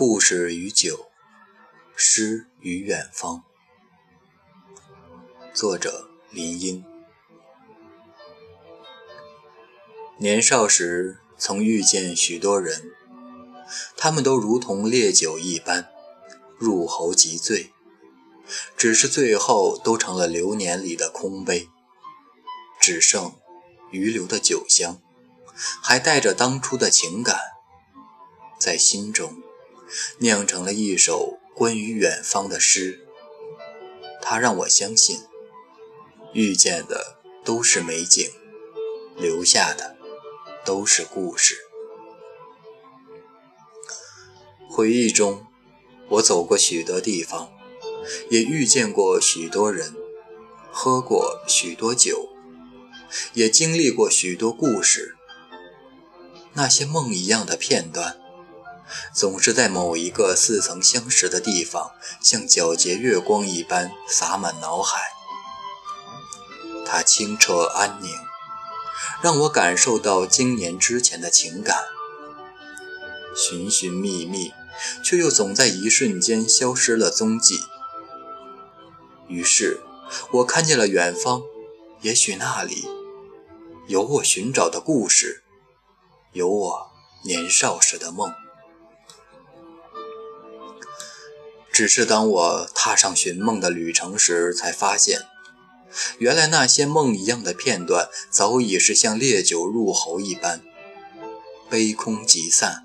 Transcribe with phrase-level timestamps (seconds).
[0.00, 1.10] 故事与酒，
[1.94, 3.44] 诗与远方。
[5.52, 6.82] 作者林英。
[10.16, 12.90] 年少时曾遇见许多人，
[13.94, 15.90] 他们都如同烈酒一般，
[16.56, 17.70] 入喉即醉，
[18.78, 21.68] 只是最后都成了流年里的空杯，
[22.80, 23.34] 只剩
[23.90, 24.98] 余留的酒香，
[25.82, 27.38] 还带着当初的情感，
[28.58, 29.42] 在心中。
[30.18, 33.06] 酿成了一首关于远方的诗，
[34.22, 35.20] 它让我相信，
[36.32, 38.30] 遇见的都是美景，
[39.16, 39.96] 留下的
[40.64, 41.56] 都是故事。
[44.70, 45.46] 回忆中，
[46.10, 47.50] 我走过许多地方，
[48.30, 49.94] 也遇见过许多人，
[50.70, 52.28] 喝过许多酒，
[53.34, 55.16] 也经历过许多故事。
[56.52, 58.19] 那些梦一样的片段。
[59.12, 65.00] 总是在某一个似曾相识的地方，像皎洁月光一般洒满脑海。
[66.84, 68.10] 它清澈安宁，
[69.22, 71.84] 让我感受到经年之前的情感。
[73.36, 74.52] 寻寻觅觅，
[75.04, 77.60] 却又总在一瞬间消失了踪迹。
[79.28, 79.80] 于是，
[80.32, 81.42] 我看见了远方，
[82.00, 82.88] 也许那里
[83.86, 85.44] 有我寻找的故事，
[86.32, 86.90] 有我
[87.24, 88.34] 年少时的梦。
[91.80, 95.22] 只是当我踏上寻梦的旅程时，才发现，
[96.18, 100.60] 原来那些梦一样的片段，早已是像烈酒入喉一般，
[101.70, 102.84] 杯空即散。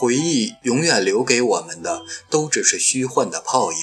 [0.00, 3.78] 回忆永远留给我们的，都只是虚幻的泡影。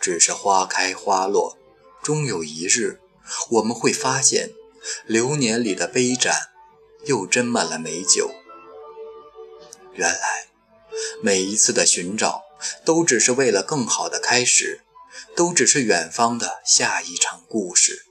[0.00, 1.58] 只是花开花落，
[2.02, 3.02] 终有一日，
[3.50, 4.52] 我们会发现，
[5.04, 6.48] 流年里的杯盏，
[7.04, 8.30] 又斟满了美酒。
[9.92, 10.46] 原来，
[11.22, 12.45] 每一次的寻找。
[12.84, 14.82] 都只是为了更好的开始，
[15.34, 18.06] 都只是远方的下一场故事。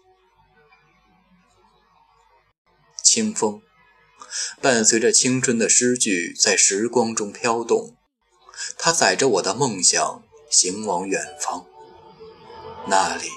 [3.03, 3.61] 清风
[4.61, 7.95] 伴随着青春的诗句，在时光中飘动，
[8.77, 11.65] 它载着我的梦想，行往远方。
[12.87, 13.29] 那里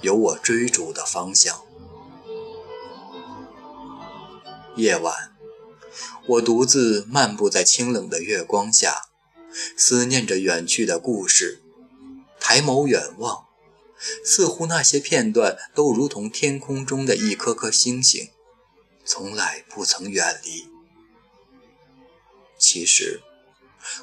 [0.00, 1.62] 有我追逐的方向。
[4.76, 5.36] 夜晚，
[6.26, 9.02] 我独自漫步在清冷的月光下。
[9.76, 11.62] 思念着远去的故事，
[12.40, 13.46] 抬眸远望，
[14.24, 18.30] 似乎那些片段都如同天空中的一颗颗星星，
[19.04, 20.68] 从来不曾远离。
[22.58, 23.22] 其实，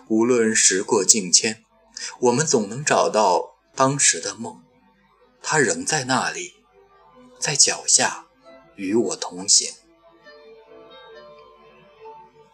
[0.08, 1.64] 无论时过境迁，
[2.20, 4.64] 我们总能找到当时的梦，
[5.42, 6.54] 它仍在那里，
[7.40, 8.28] 在脚下，
[8.76, 9.74] 与我同行。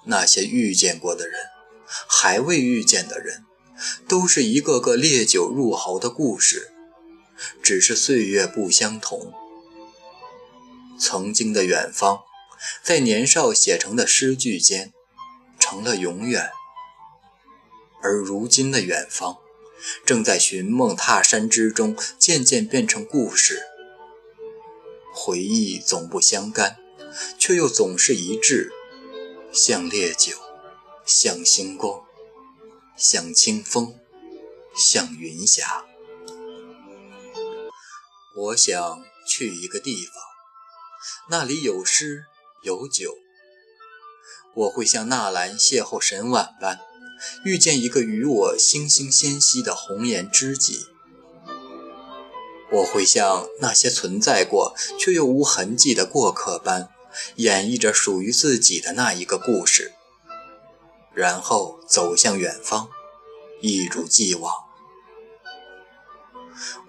[0.05, 1.56] 那些遇见过的人。
[2.07, 3.45] 还未遇见的人，
[4.07, 6.71] 都是一个个烈酒入喉的故事，
[7.61, 9.33] 只是岁月不相同。
[10.99, 12.21] 曾经的远方，
[12.83, 14.91] 在年少写成的诗句间，
[15.59, 16.49] 成了永远；
[18.01, 19.37] 而如今的远方，
[20.03, 23.61] 正在寻梦踏山之中，渐渐变成故事。
[25.13, 26.77] 回忆总不相干，
[27.37, 28.71] 却又总是一致，
[29.53, 30.46] 像烈酒。
[31.09, 32.03] 像星光，
[32.97, 33.97] 像清风，
[34.75, 35.85] 像云霞。
[38.35, 40.15] 我想去一个地方，
[41.29, 42.25] 那里有诗
[42.61, 43.15] 有酒。
[44.53, 46.81] 我会像纳兰邂逅沈婉般，
[47.45, 50.87] 遇见一个与我惺惺相惜的红颜知己。
[52.69, 56.89] 我会像那些存在过却又无痕迹的过客般，
[57.37, 59.93] 演绎着属于自己的那一个故事。
[61.17, 62.91] 然后走向远方，
[63.59, 64.53] 一如既往。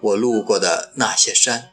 [0.01, 1.71] 我路过的那些山，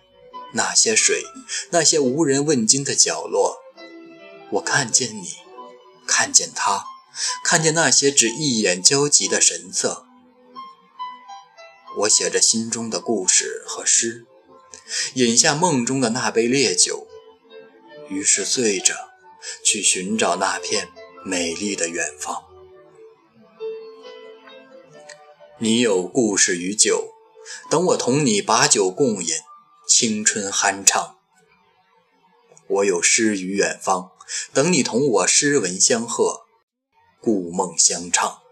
[0.55, 1.23] 那些水，
[1.69, 3.59] 那些无人问津的角落，
[4.53, 5.35] 我看见你，
[6.07, 6.87] 看见他，
[7.45, 10.07] 看见那些只一眼交集的神色。
[11.99, 14.25] 我写着心中的故事和诗，
[15.13, 17.07] 饮下梦中的那杯烈酒，
[18.09, 19.11] 于是醉着
[19.63, 20.89] 去寻找那片
[21.23, 22.46] 美丽的远方。
[25.59, 27.15] 你有故事与酒，
[27.71, 29.37] 等我同你把酒共饮，
[29.89, 31.17] 青春酣畅。
[32.67, 34.11] 我有诗与远方，
[34.53, 36.43] 等你同我诗文相和，
[37.23, 38.43] 故梦相唱。